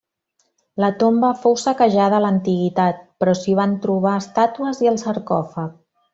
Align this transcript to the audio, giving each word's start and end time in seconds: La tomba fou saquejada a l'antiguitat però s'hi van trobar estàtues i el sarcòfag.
La 0.83 0.87
tomba 1.03 1.29
fou 1.43 1.57
saquejada 1.63 2.17
a 2.19 2.21
l'antiguitat 2.23 3.05
però 3.21 3.37
s'hi 3.41 3.55
van 3.61 3.77
trobar 3.85 4.15
estàtues 4.23 4.83
i 4.87 4.91
el 4.95 4.99
sarcòfag. 5.05 5.71